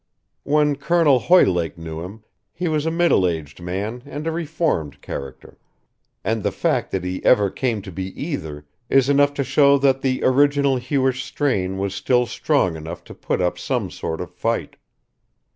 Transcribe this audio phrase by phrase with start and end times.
[0.41, 5.59] When Colonel Hoylake knew him he was a middle aged man and a reformed character,
[6.23, 10.01] and the fact that he ever came to be either is enough to show that
[10.01, 14.75] the original Hewish strain was still strong enough to put up some sort of fight.